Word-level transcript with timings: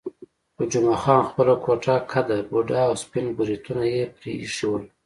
خو 0.55 0.63
جمعه 0.71 0.97
خان 1.03 1.21
خپله 1.29 1.55
کوټه 1.65 1.95
قده، 2.11 2.37
بوډا 2.51 2.81
او 2.87 2.93
سپین 3.03 3.25
بریتونه 3.37 3.83
یې 3.93 4.03
پرې 4.17 4.31
ایښي 4.41 4.65
ول. 4.69 4.83